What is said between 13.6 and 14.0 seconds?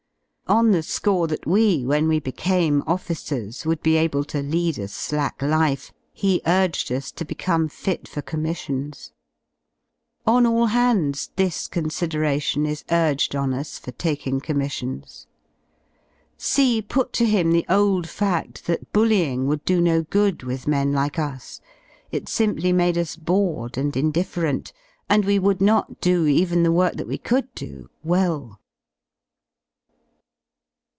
for